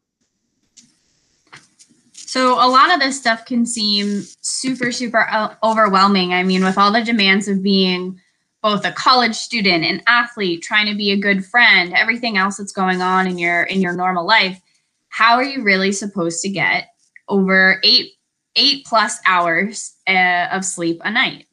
So 2.13 2.53
a 2.53 2.70
lot 2.70 2.93
of 2.93 3.01
this 3.01 3.20
stuff 3.20 3.46
can 3.46 3.65
seem 3.65 4.24
super 4.41 4.91
super 4.91 5.27
uh, 5.29 5.55
overwhelming. 5.63 6.34
I 6.34 6.43
mean 6.43 6.63
with 6.63 6.77
all 6.77 6.91
the 6.91 7.03
demands 7.03 7.48
of 7.48 7.62
being 7.62 8.20
both 8.62 8.86
a 8.86 8.91
college 8.91 9.36
student 9.36 9.84
an 9.84 10.01
athlete 10.08 10.62
trying 10.62 10.86
to 10.86 10.96
be 10.96 11.12
a 11.12 11.17
good 11.17 11.43
friend 11.43 11.93
everything 11.96 12.38
else 12.38 12.58
that's 12.58 12.72
going 12.72 13.01
on 13.01 13.25
in 13.25 13.39
your 13.39 13.63
in 13.63 13.81
your 13.81 13.93
normal 13.93 14.24
life 14.24 14.62
how 15.12 15.36
are 15.36 15.44
you 15.44 15.62
really 15.62 15.91
supposed 15.91 16.41
to 16.41 16.50
get 16.50 16.88
over 17.27 17.80
eight 17.84 18.13
eight 18.56 18.86
plus 18.86 19.20
hours 19.27 19.96
uh, 20.08 20.48
of 20.51 20.65
sleep 20.65 21.00
a 21.06 21.12
night? 21.12 21.46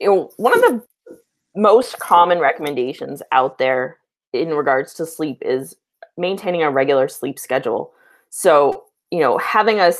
You 0.00 0.08
know, 0.08 0.30
one 0.36 0.52
of 0.52 0.60
the 0.60 1.18
most 1.54 1.98
common 1.98 2.40
recommendations 2.40 3.22
out 3.30 3.58
there 3.58 3.98
in 4.32 4.48
regards 4.50 4.94
to 4.94 5.06
sleep 5.06 5.38
is 5.40 5.76
maintaining 6.16 6.62
a 6.62 6.70
regular 6.70 7.06
sleep 7.08 7.38
schedule. 7.38 7.92
So, 8.30 8.84
you 9.10 9.20
know, 9.20 9.38
having 9.38 9.78
a, 9.78 9.92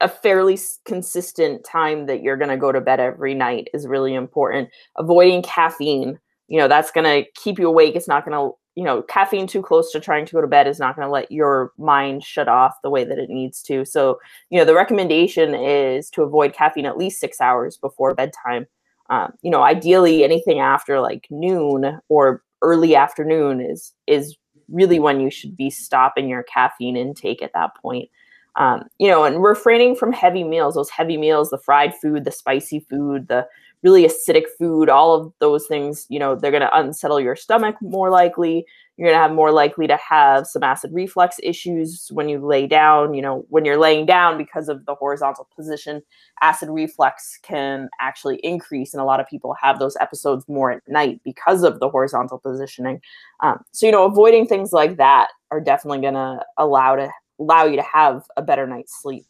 a 0.00 0.08
fairly 0.08 0.58
consistent 0.84 1.64
time 1.64 2.06
that 2.06 2.22
you're 2.22 2.36
going 2.36 2.50
to 2.50 2.56
go 2.56 2.72
to 2.72 2.80
bed 2.80 2.98
every 2.98 3.34
night 3.34 3.68
is 3.72 3.86
really 3.86 4.14
important. 4.14 4.68
Avoiding 4.96 5.42
caffeine, 5.42 6.18
you 6.48 6.58
know, 6.58 6.66
that's 6.66 6.90
going 6.90 7.04
to 7.04 7.30
keep 7.34 7.58
you 7.58 7.68
awake. 7.68 7.94
It's 7.94 8.08
not 8.08 8.24
going 8.24 8.36
to, 8.36 8.56
you 8.76 8.84
know, 8.84 9.02
caffeine 9.02 9.46
too 9.46 9.62
close 9.62 9.90
to 9.90 9.98
trying 9.98 10.26
to 10.26 10.34
go 10.34 10.42
to 10.42 10.46
bed 10.46 10.66
is 10.66 10.78
not 10.78 10.94
going 10.94 11.06
to 11.06 11.10
let 11.10 11.32
your 11.32 11.72
mind 11.78 12.22
shut 12.22 12.46
off 12.46 12.74
the 12.82 12.90
way 12.90 13.04
that 13.04 13.18
it 13.18 13.30
needs 13.30 13.62
to. 13.62 13.86
So, 13.86 14.20
you 14.50 14.58
know, 14.58 14.66
the 14.66 14.74
recommendation 14.74 15.54
is 15.54 16.10
to 16.10 16.22
avoid 16.22 16.52
caffeine 16.52 16.84
at 16.84 16.98
least 16.98 17.18
six 17.18 17.40
hours 17.40 17.78
before 17.78 18.14
bedtime. 18.14 18.66
Um, 19.08 19.32
you 19.40 19.50
know, 19.50 19.62
ideally 19.62 20.24
anything 20.24 20.60
after 20.60 21.00
like 21.00 21.26
noon 21.30 22.00
or 22.10 22.42
early 22.60 22.94
afternoon 22.94 23.60
is 23.60 23.92
is 24.06 24.36
really 24.68 24.98
when 24.98 25.20
you 25.20 25.30
should 25.30 25.56
be 25.56 25.70
stopping 25.70 26.28
your 26.28 26.42
caffeine 26.42 26.96
intake 26.96 27.40
at 27.40 27.52
that 27.54 27.70
point. 27.80 28.10
Um, 28.56 28.84
you 28.98 29.08
know, 29.08 29.24
and 29.24 29.42
refraining 29.42 29.96
from 29.96 30.12
heavy 30.12 30.42
meals, 30.44 30.74
those 30.74 30.90
heavy 30.90 31.16
meals, 31.16 31.50
the 31.50 31.58
fried 31.58 31.94
food, 31.94 32.24
the 32.24 32.32
spicy 32.32 32.80
food, 32.80 33.28
the 33.28 33.46
really 33.82 34.04
acidic 34.04 34.44
food, 34.58 34.88
all 34.88 35.14
of 35.14 35.32
those 35.38 35.66
things, 35.66 36.06
you 36.08 36.18
know, 36.18 36.34
they're 36.34 36.50
going 36.50 36.62
to 36.62 36.78
unsettle 36.78 37.20
your 37.20 37.36
stomach 37.36 37.76
more 37.80 38.10
likely. 38.10 38.66
You're 38.96 39.08
going 39.08 39.18
to 39.18 39.22
have 39.22 39.32
more 39.32 39.52
likely 39.52 39.86
to 39.86 39.96
have 39.96 40.46
some 40.46 40.62
acid 40.62 40.90
reflux 40.92 41.36
issues 41.42 42.08
when 42.12 42.30
you 42.30 42.38
lay 42.44 42.66
down. 42.66 43.12
You 43.12 43.20
know, 43.20 43.44
when 43.50 43.66
you're 43.66 43.76
laying 43.76 44.06
down 44.06 44.38
because 44.38 44.70
of 44.70 44.86
the 44.86 44.94
horizontal 44.94 45.46
position, 45.54 46.02
acid 46.40 46.70
reflux 46.70 47.38
can 47.42 47.90
actually 48.00 48.36
increase. 48.36 48.94
And 48.94 49.02
a 49.02 49.04
lot 49.04 49.20
of 49.20 49.28
people 49.28 49.54
have 49.60 49.78
those 49.78 49.96
episodes 50.00 50.48
more 50.48 50.72
at 50.72 50.82
night 50.88 51.20
because 51.24 51.62
of 51.62 51.78
the 51.78 51.90
horizontal 51.90 52.38
positioning. 52.38 53.00
Um, 53.40 53.62
so, 53.72 53.84
you 53.84 53.92
know, 53.92 54.04
avoiding 54.04 54.46
things 54.46 54.72
like 54.72 54.96
that 54.96 55.28
are 55.50 55.60
definitely 55.60 56.00
going 56.00 56.14
to 56.14 56.42
allow 56.56 56.96
to 56.96 57.10
allow 57.38 57.64
you 57.66 57.76
to 57.76 57.82
have 57.82 58.24
a 58.38 58.42
better 58.42 58.66
night's 58.66 59.00
sleep. 59.02 59.26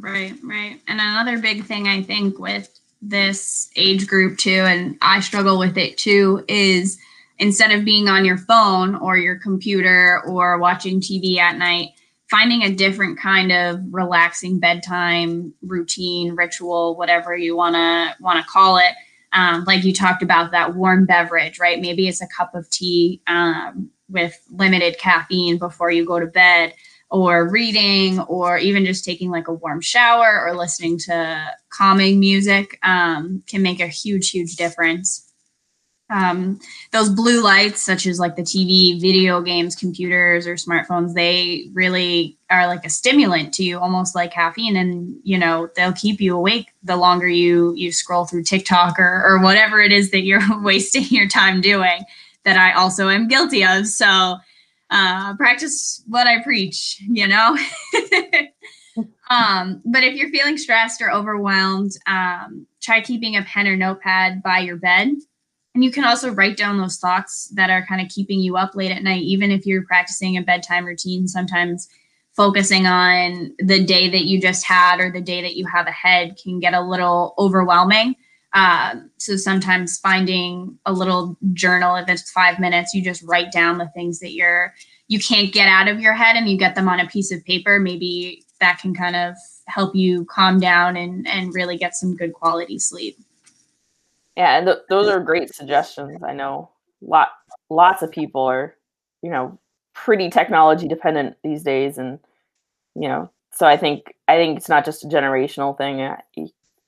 Right, 0.00 0.34
right. 0.42 0.80
And 0.88 1.00
another 1.00 1.38
big 1.38 1.64
thing 1.64 1.86
I 1.86 2.02
think 2.02 2.38
with 2.38 2.68
this 3.00 3.70
age 3.76 4.06
group 4.06 4.38
too, 4.38 4.50
and 4.50 4.96
I 5.00 5.20
struggle 5.20 5.58
with 5.58 5.78
it 5.78 5.98
too, 5.98 6.44
is 6.48 6.98
instead 7.38 7.70
of 7.70 7.84
being 7.84 8.08
on 8.08 8.24
your 8.24 8.38
phone 8.38 8.96
or 8.96 9.16
your 9.16 9.36
computer 9.36 10.22
or 10.26 10.58
watching 10.58 11.00
TV 11.00 11.38
at 11.38 11.58
night, 11.58 11.90
finding 12.30 12.62
a 12.62 12.74
different 12.74 13.18
kind 13.18 13.52
of 13.52 13.80
relaxing 13.92 14.58
bedtime 14.58 15.54
routine, 15.62 16.34
ritual, 16.34 16.96
whatever 16.96 17.36
you 17.36 17.56
wanna 17.56 18.16
wanna 18.20 18.44
call 18.48 18.78
it. 18.78 18.94
Um, 19.32 19.64
like 19.64 19.84
you 19.84 19.92
talked 19.92 20.22
about 20.22 20.52
that 20.52 20.74
warm 20.74 21.06
beverage, 21.06 21.58
right? 21.58 21.80
Maybe 21.80 22.08
it's 22.08 22.22
a 22.22 22.28
cup 22.28 22.54
of 22.54 22.68
tea 22.70 23.20
um, 23.26 23.90
with 24.08 24.36
limited 24.50 24.98
caffeine 24.98 25.58
before 25.58 25.90
you 25.90 26.04
go 26.04 26.18
to 26.20 26.26
bed 26.26 26.74
or 27.14 27.48
reading 27.48 28.18
or 28.22 28.58
even 28.58 28.84
just 28.84 29.04
taking 29.04 29.30
like 29.30 29.46
a 29.46 29.52
warm 29.52 29.80
shower 29.80 30.44
or 30.44 30.56
listening 30.56 30.98
to 30.98 31.48
calming 31.68 32.18
music 32.18 32.76
um, 32.82 33.40
can 33.46 33.62
make 33.62 33.78
a 33.78 33.86
huge 33.86 34.30
huge 34.30 34.56
difference. 34.56 35.30
Um, 36.10 36.58
those 36.90 37.08
blue 37.08 37.40
lights 37.40 37.82
such 37.82 38.06
as 38.06 38.18
like 38.18 38.36
the 38.36 38.42
tv 38.42 39.00
video 39.00 39.40
games 39.40 39.74
computers 39.74 40.46
or 40.46 40.54
smartphones 40.56 41.14
they 41.14 41.70
really 41.72 42.36
are 42.50 42.66
like 42.66 42.84
a 42.84 42.90
stimulant 42.90 43.54
to 43.54 43.64
you 43.64 43.78
almost 43.78 44.14
like 44.14 44.32
caffeine 44.32 44.76
and 44.76 45.16
you 45.22 45.38
know 45.38 45.70
they'll 45.74 45.94
keep 45.94 46.20
you 46.20 46.36
awake 46.36 46.68
the 46.82 46.96
longer 46.96 47.26
you 47.26 47.72
you 47.74 47.90
scroll 47.90 48.26
through 48.26 48.42
tiktok 48.42 48.98
or, 48.98 49.24
or 49.24 49.40
whatever 49.40 49.80
it 49.80 49.92
is 49.92 50.10
that 50.10 50.24
you're 50.24 50.42
wasting 50.62 51.04
your 51.04 51.26
time 51.26 51.62
doing 51.62 52.04
that 52.44 52.58
i 52.58 52.72
also 52.72 53.08
am 53.08 53.26
guilty 53.26 53.64
of. 53.64 53.86
So 53.86 54.36
uh, 54.90 55.36
practice 55.36 56.02
what 56.06 56.26
I 56.26 56.42
preach, 56.42 57.02
you 57.08 57.26
know? 57.26 57.56
um, 59.30 59.82
but 59.84 60.04
if 60.04 60.14
you're 60.14 60.30
feeling 60.30 60.58
stressed 60.58 61.02
or 61.02 61.10
overwhelmed, 61.10 61.92
um, 62.06 62.66
try 62.80 63.00
keeping 63.00 63.36
a 63.36 63.42
pen 63.42 63.66
or 63.66 63.76
notepad 63.76 64.42
by 64.42 64.58
your 64.58 64.76
bed. 64.76 65.08
And 65.74 65.82
you 65.82 65.90
can 65.90 66.04
also 66.04 66.30
write 66.32 66.56
down 66.56 66.78
those 66.78 66.98
thoughts 66.98 67.50
that 67.54 67.70
are 67.70 67.84
kind 67.86 68.00
of 68.00 68.08
keeping 68.08 68.40
you 68.40 68.56
up 68.56 68.76
late 68.76 68.92
at 68.92 69.02
night, 69.02 69.22
even 69.22 69.50
if 69.50 69.66
you're 69.66 69.84
practicing 69.84 70.36
a 70.36 70.42
bedtime 70.42 70.84
routine. 70.84 71.26
Sometimes 71.26 71.88
focusing 72.36 72.86
on 72.86 73.54
the 73.58 73.84
day 73.84 74.08
that 74.08 74.24
you 74.24 74.40
just 74.40 74.64
had 74.64 75.00
or 75.00 75.10
the 75.10 75.20
day 75.20 75.42
that 75.42 75.56
you 75.56 75.66
have 75.66 75.86
ahead 75.86 76.38
can 76.40 76.60
get 76.60 76.74
a 76.74 76.80
little 76.80 77.34
overwhelming. 77.38 78.14
Um, 78.54 79.10
so 79.18 79.36
sometimes 79.36 79.98
finding 79.98 80.78
a 80.86 80.92
little 80.92 81.36
journal, 81.52 81.96
if 81.96 82.08
it's 82.08 82.30
five 82.30 82.60
minutes, 82.60 82.94
you 82.94 83.02
just 83.02 83.22
write 83.24 83.50
down 83.52 83.78
the 83.78 83.90
things 83.94 84.20
that 84.20 84.32
you're 84.32 84.72
you 85.08 85.18
can't 85.18 85.52
get 85.52 85.68
out 85.68 85.88
of 85.88 86.00
your 86.00 86.14
head 86.14 86.34
and 86.34 86.48
you 86.48 86.56
get 86.56 86.74
them 86.74 86.88
on 86.88 86.98
a 86.98 87.06
piece 87.06 87.30
of 87.30 87.44
paper. 87.44 87.78
Maybe 87.78 88.44
that 88.60 88.78
can 88.78 88.94
kind 88.94 89.16
of 89.16 89.34
help 89.66 89.94
you 89.94 90.24
calm 90.26 90.58
down 90.58 90.96
and 90.96 91.26
and 91.28 91.54
really 91.54 91.76
get 91.76 91.94
some 91.94 92.16
good 92.16 92.32
quality 92.32 92.78
sleep. 92.78 93.18
Yeah, 94.36 94.58
and 94.58 94.66
th- 94.66 94.78
those 94.88 95.08
are 95.08 95.20
great 95.20 95.54
suggestions. 95.54 96.22
I 96.22 96.32
know 96.32 96.70
lot 97.02 97.28
lots 97.70 98.02
of 98.02 98.10
people 98.10 98.42
are, 98.42 98.76
you 99.22 99.30
know, 99.30 99.58
pretty 99.94 100.30
technology 100.30 100.88
dependent 100.88 101.36
these 101.42 101.62
days, 101.62 101.98
and 101.98 102.18
you 102.94 103.08
know, 103.08 103.30
so 103.52 103.66
I 103.66 103.76
think 103.76 104.14
I 104.28 104.36
think 104.36 104.56
it's 104.58 104.68
not 104.68 104.84
just 104.84 105.04
a 105.04 105.08
generational 105.08 105.76
thing. 105.76 105.98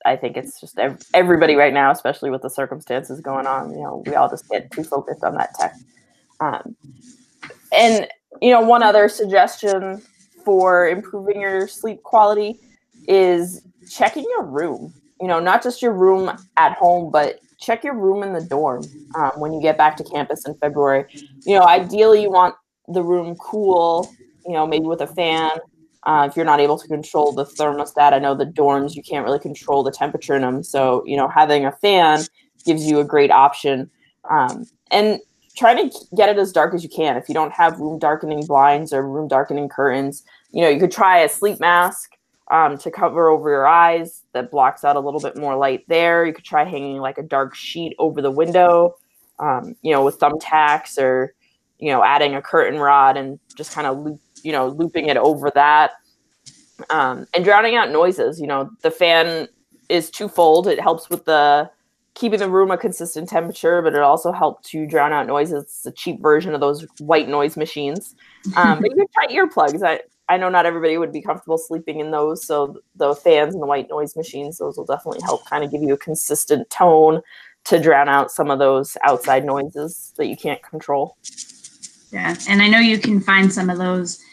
I 0.06 0.16
think 0.16 0.36
it's 0.36 0.60
just 0.60 0.78
everybody 1.12 1.56
right 1.56 1.74
now, 1.74 1.90
especially 1.90 2.30
with 2.30 2.42
the 2.42 2.48
circumstances 2.48 3.20
going 3.20 3.46
on. 3.46 3.70
You 3.72 3.82
know, 3.82 4.02
we 4.06 4.14
all 4.14 4.30
just 4.30 4.48
get 4.48 4.70
too 4.70 4.84
focused 4.84 5.24
on 5.24 5.34
that 5.34 5.50
tech. 5.58 5.74
Um, 6.40 6.76
and 7.76 8.06
you 8.40 8.50
know, 8.50 8.60
one 8.60 8.82
other 8.82 9.08
suggestion 9.08 10.00
for 10.44 10.88
improving 10.88 11.40
your 11.40 11.66
sleep 11.66 12.02
quality 12.04 12.60
is 13.08 13.62
checking 13.90 14.22
your 14.24 14.44
room. 14.44 14.94
You 15.20 15.26
know, 15.26 15.40
not 15.40 15.62
just 15.62 15.82
your 15.82 15.92
room 15.92 16.30
at 16.56 16.72
home, 16.72 17.10
but 17.10 17.40
check 17.58 17.82
your 17.82 17.94
room 17.94 18.22
in 18.22 18.32
the 18.32 18.42
dorm 18.42 18.84
um, 19.16 19.32
when 19.36 19.52
you 19.52 19.60
get 19.60 19.76
back 19.76 19.96
to 19.96 20.04
campus 20.04 20.46
in 20.46 20.54
February. 20.58 21.06
You 21.44 21.58
know, 21.58 21.66
ideally, 21.66 22.22
you 22.22 22.30
want 22.30 22.54
the 22.88 23.02
room 23.02 23.34
cool. 23.36 24.14
You 24.46 24.52
know, 24.52 24.66
maybe 24.66 24.86
with 24.86 25.00
a 25.00 25.08
fan 25.08 25.58
uh, 26.06 26.26
if 26.30 26.36
you're 26.36 26.44
not 26.44 26.60
able 26.60 26.78
to 26.78 26.86
control 26.88 27.32
the 27.32 27.44
thermostat, 27.44 28.12
I 28.12 28.18
know 28.18 28.34
the 28.34 28.46
dorms 28.46 28.94
you 28.94 29.02
can't 29.02 29.24
really 29.24 29.40
control 29.40 29.82
the 29.82 29.90
temperature 29.90 30.36
in 30.36 30.42
them. 30.42 30.62
So 30.62 31.04
you 31.04 31.16
know 31.16 31.28
having 31.28 31.66
a 31.66 31.72
fan 31.72 32.24
gives 32.64 32.86
you 32.86 33.00
a 33.00 33.04
great 33.04 33.30
option. 33.30 33.90
Um, 34.30 34.64
and 34.90 35.20
trying 35.56 35.90
to 35.90 35.98
get 36.16 36.28
it 36.28 36.38
as 36.38 36.52
dark 36.52 36.74
as 36.74 36.82
you 36.82 36.88
can. 36.88 37.16
If 37.16 37.28
you 37.28 37.34
don't 37.34 37.52
have 37.52 37.78
room 37.78 37.98
darkening 37.98 38.44
blinds 38.46 38.92
or 38.92 39.06
room 39.06 39.26
darkening 39.26 39.68
curtains, 39.68 40.24
you 40.50 40.62
know 40.62 40.68
you 40.68 40.80
could 40.80 40.92
try 40.92 41.18
a 41.18 41.28
sleep 41.28 41.60
mask 41.60 42.12
um, 42.50 42.78
to 42.78 42.90
cover 42.90 43.28
over 43.28 43.50
your 43.50 43.66
eyes 43.66 44.22
that 44.32 44.50
blocks 44.50 44.84
out 44.84 44.96
a 44.96 45.00
little 45.00 45.20
bit 45.20 45.36
more 45.36 45.56
light 45.56 45.84
there. 45.88 46.24
You 46.24 46.32
could 46.32 46.44
try 46.44 46.64
hanging 46.64 46.98
like 46.98 47.18
a 47.18 47.22
dark 47.22 47.54
sheet 47.54 47.94
over 47.98 48.22
the 48.22 48.30
window, 48.30 48.94
um, 49.38 49.74
you 49.82 49.92
know, 49.92 50.04
with 50.04 50.18
thumbtacks 50.18 50.98
or 50.98 51.34
you 51.78 51.90
know 51.90 52.04
adding 52.04 52.34
a 52.34 52.42
curtain 52.42 52.78
rod 52.78 53.16
and 53.16 53.38
just 53.56 53.72
kind 53.72 53.86
of 53.86 53.98
loop 53.98 54.20
you 54.42 54.52
know, 54.52 54.68
looping 54.68 55.08
it 55.08 55.16
over 55.16 55.50
that. 55.54 55.92
Um, 56.90 57.26
and 57.34 57.44
drowning 57.44 57.76
out 57.76 57.90
noises. 57.90 58.40
You 58.40 58.46
know, 58.46 58.70
the 58.82 58.90
fan 58.90 59.48
is 59.88 60.10
twofold. 60.10 60.66
It 60.66 60.80
helps 60.80 61.08
with 61.08 61.24
the 61.24 61.70
keeping 62.14 62.38
the 62.38 62.50
room 62.50 62.70
a 62.70 62.78
consistent 62.78 63.28
temperature, 63.28 63.82
but 63.82 63.94
it 63.94 64.00
also 64.00 64.32
helps 64.32 64.70
to 64.70 64.86
drown 64.86 65.12
out 65.12 65.26
noises. 65.26 65.64
It's 65.64 65.86
a 65.86 65.92
cheap 65.92 66.20
version 66.20 66.54
of 66.54 66.60
those 66.60 66.86
white 66.98 67.28
noise 67.28 67.56
machines. 67.56 68.14
Um, 68.56 68.80
but 68.80 68.90
you 68.90 68.96
can 68.96 69.06
try 69.12 69.26
earplugs. 69.28 69.82
I, 69.86 70.00
I 70.28 70.38
know 70.38 70.48
not 70.48 70.66
everybody 70.66 70.96
would 70.96 71.12
be 71.12 71.20
comfortable 71.20 71.58
sleeping 71.58 72.00
in 72.00 72.10
those. 72.10 72.44
So 72.44 72.80
the 72.96 73.14
fans 73.14 73.54
and 73.54 73.62
the 73.62 73.66
white 73.66 73.88
noise 73.90 74.16
machines, 74.16 74.58
those 74.58 74.76
will 74.76 74.86
definitely 74.86 75.20
help 75.22 75.46
kind 75.46 75.62
of 75.62 75.70
give 75.70 75.82
you 75.82 75.92
a 75.92 75.98
consistent 75.98 76.68
tone 76.70 77.20
to 77.64 77.78
drown 77.80 78.08
out 78.08 78.30
some 78.30 78.50
of 78.50 78.58
those 78.58 78.96
outside 79.02 79.44
noises 79.44 80.14
that 80.16 80.26
you 80.26 80.36
can't 80.36 80.62
control. 80.62 81.16
Yeah. 82.16 82.34
And 82.48 82.62
I 82.62 82.68
know 82.68 82.78
you 82.78 82.98
can 82.98 83.20
find 83.20 83.52
some 83.52 83.68
of 83.68 83.76
those 83.76 84.24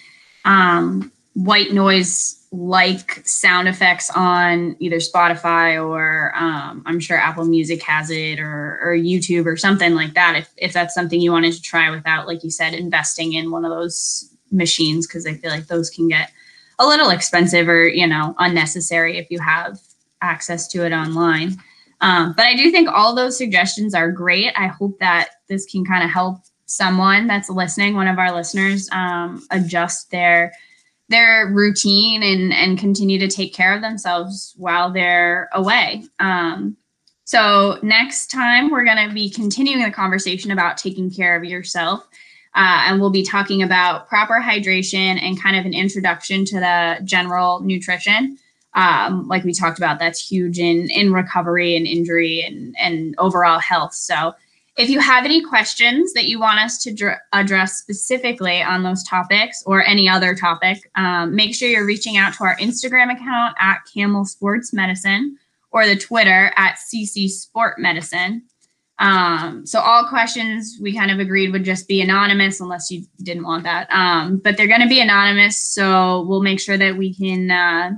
um, 0.45 1.11
white 1.33 1.73
noise 1.73 2.39
like 2.53 3.21
sound 3.25 3.67
effects 3.67 4.09
on 4.15 4.77
either 4.79 4.97
Spotify 4.97 5.85
or 5.85 6.31
um, 6.33 6.81
I'm 6.85 7.01
sure 7.01 7.17
Apple 7.17 7.43
Music 7.43 7.83
has 7.83 8.09
it 8.09 8.39
or, 8.39 8.79
or 8.81 8.95
YouTube 8.95 9.45
or 9.45 9.57
something 9.57 9.95
like 9.95 10.13
that. 10.13 10.37
If, 10.37 10.49
if 10.55 10.71
that's 10.71 10.95
something 10.95 11.19
you 11.19 11.33
wanted 11.33 11.55
to 11.55 11.61
try 11.61 11.89
without, 11.89 12.25
like 12.25 12.41
you 12.41 12.51
said, 12.51 12.73
investing 12.73 13.33
in 13.33 13.51
one 13.51 13.65
of 13.65 13.71
those 13.71 14.33
machines, 14.49 15.05
because 15.05 15.27
I 15.27 15.33
feel 15.33 15.51
like 15.51 15.67
those 15.67 15.89
can 15.89 16.07
get 16.07 16.31
a 16.79 16.87
little 16.87 17.09
expensive 17.09 17.67
or, 17.67 17.85
you 17.85 18.07
know, 18.07 18.33
unnecessary 18.39 19.17
if 19.17 19.29
you 19.29 19.39
have 19.39 19.77
access 20.21 20.69
to 20.69 20.85
it 20.85 20.93
online. 20.93 21.57
Um, 21.99 22.33
but 22.37 22.45
I 22.45 22.55
do 22.55 22.71
think 22.71 22.87
all 22.87 23.13
those 23.13 23.37
suggestions 23.37 23.93
are 23.93 24.09
great. 24.09 24.53
I 24.55 24.67
hope 24.67 24.99
that 24.99 25.31
this 25.49 25.65
can 25.65 25.83
kind 25.83 26.05
of 26.05 26.11
help 26.11 26.37
someone 26.75 27.27
that's 27.27 27.49
listening, 27.49 27.95
one 27.95 28.07
of 28.07 28.17
our 28.17 28.33
listeners, 28.33 28.89
um, 28.91 29.45
adjust 29.51 30.11
their 30.11 30.53
their 31.09 31.51
routine 31.53 32.23
and 32.23 32.53
and 32.53 32.79
continue 32.79 33.19
to 33.19 33.27
take 33.27 33.53
care 33.53 33.73
of 33.75 33.81
themselves 33.81 34.53
while 34.57 34.91
they're 34.91 35.49
away. 35.53 36.03
Um, 36.19 36.77
so 37.25 37.79
next 37.81 38.27
time 38.27 38.69
we're 38.69 38.85
going 38.85 39.07
to 39.07 39.13
be 39.13 39.29
continuing 39.29 39.83
the 39.83 39.91
conversation 39.91 40.51
about 40.51 40.77
taking 40.77 41.09
care 41.09 41.35
of 41.35 41.43
yourself. 41.43 42.07
Uh, 42.55 42.85
and 42.85 42.99
we'll 42.99 43.09
be 43.09 43.23
talking 43.23 43.63
about 43.63 44.07
proper 44.07 44.39
hydration 44.39 45.19
and 45.21 45.41
kind 45.41 45.55
of 45.55 45.65
an 45.65 45.73
introduction 45.73 46.45
to 46.45 46.59
the 46.59 46.99
general 47.03 47.61
nutrition. 47.61 48.37
Um, 48.75 49.27
like 49.27 49.43
we 49.43 49.53
talked 49.53 49.77
about, 49.77 49.99
that's 49.99 50.19
huge 50.19 50.59
in 50.59 50.89
in 50.89 51.13
recovery 51.13 51.75
and 51.75 51.87
injury 51.87 52.41
and 52.41 52.75
and 52.79 53.15
overall 53.17 53.59
health. 53.59 53.93
So 53.93 54.33
if 54.75 54.89
you 54.89 54.99
have 54.99 55.23
any 55.23 55.43
questions 55.43 56.13
that 56.13 56.25
you 56.25 56.39
want 56.39 56.59
us 56.59 56.81
to 56.83 56.93
dr- 56.93 57.19
address 57.31 57.77
specifically 57.77 58.61
on 58.61 58.81
those 58.83 59.03
topics 59.03 59.63
or 59.67 59.83
any 59.83 60.09
other 60.09 60.33
topic, 60.33 60.89
um, 60.95 61.35
make 61.35 61.53
sure 61.53 61.69
you're 61.69 61.85
reaching 61.85 62.17
out 62.17 62.33
to 62.35 62.43
our 62.43 62.55
Instagram 62.57 63.13
account 63.13 63.55
at 63.59 63.79
Camel 63.93 64.25
Sports 64.25 64.73
Medicine 64.73 65.37
or 65.71 65.85
the 65.85 65.95
Twitter 65.95 66.51
at 66.55 66.77
CC 66.77 67.29
Sport 67.29 67.77
Medicine. 67.77 68.43
Um, 68.99 69.65
so 69.65 69.79
all 69.79 70.07
questions 70.07 70.77
we 70.81 70.95
kind 70.95 71.11
of 71.11 71.19
agreed 71.19 71.51
would 71.51 71.65
just 71.65 71.87
be 71.87 72.01
anonymous 72.01 72.59
unless 72.59 72.89
you 72.89 73.03
didn't 73.21 73.43
want 73.43 73.63
that. 73.63 73.91
Um, 73.91 74.37
but 74.37 74.57
they're 74.57 74.67
going 74.67 74.81
to 74.81 74.87
be 74.87 75.01
anonymous, 75.01 75.59
so 75.59 76.21
we'll 76.27 76.41
make 76.41 76.59
sure 76.59 76.77
that 76.77 76.95
we 76.95 77.13
can 77.13 77.51
uh, 77.51 77.91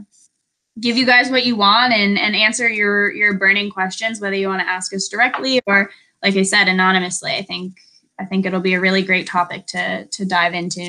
give 0.80 0.98
you 0.98 1.06
guys 1.06 1.30
what 1.30 1.46
you 1.46 1.56
want 1.56 1.94
and 1.94 2.18
and 2.18 2.36
answer 2.36 2.68
your 2.70 3.14
your 3.14 3.34
burning 3.34 3.70
questions, 3.70 4.20
whether 4.20 4.36
you 4.36 4.48
want 4.48 4.62
to 4.62 4.68
ask 4.68 4.94
us 4.94 5.08
directly 5.08 5.62
or 5.68 5.90
like 6.26 6.36
I 6.36 6.44
said, 6.44 6.68
anonymously. 6.68 7.32
I 7.34 7.44
think 7.44 7.78
I 8.20 8.26
think 8.26 8.46
it'll 8.46 8.60
be 8.60 8.74
a 8.74 8.82
really 8.82 9.04
great 9.04 9.28
topic 9.28 9.68
to 9.68 10.06
to 10.06 10.26
dive 10.26 10.54
into 10.54 10.82